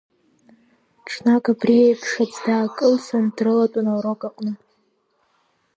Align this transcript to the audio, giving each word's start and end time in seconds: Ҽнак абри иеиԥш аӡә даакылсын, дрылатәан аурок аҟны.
Ҽнак 1.09 1.45
абри 1.51 1.75
иеиԥш 1.79 2.11
аӡә 2.21 2.39
даакылсын, 2.45 3.25
дрылатәан 3.35 3.87
аурок 3.91 4.21
аҟны. 4.27 4.51